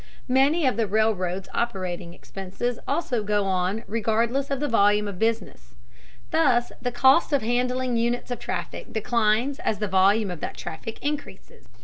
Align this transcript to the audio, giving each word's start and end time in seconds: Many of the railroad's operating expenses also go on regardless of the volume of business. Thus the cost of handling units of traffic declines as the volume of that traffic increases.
Many 0.27 0.65
of 0.65 0.77
the 0.77 0.87
railroad's 0.87 1.47
operating 1.53 2.15
expenses 2.15 2.79
also 2.87 3.21
go 3.23 3.45
on 3.45 3.83
regardless 3.85 4.49
of 4.49 4.59
the 4.59 4.67
volume 4.67 5.07
of 5.07 5.19
business. 5.19 5.75
Thus 6.31 6.71
the 6.81 6.91
cost 6.91 7.31
of 7.31 7.43
handling 7.43 7.97
units 7.97 8.31
of 8.31 8.39
traffic 8.39 8.91
declines 8.91 9.59
as 9.59 9.77
the 9.77 9.87
volume 9.87 10.31
of 10.31 10.39
that 10.39 10.57
traffic 10.57 10.97
increases. 11.05 11.67